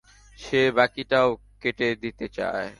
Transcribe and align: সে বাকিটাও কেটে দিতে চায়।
সে 0.39 0.61
বাকিটাও 0.77 1.29
কেটে 1.61 1.87
দিতে 2.03 2.25
চায়। 2.29 2.69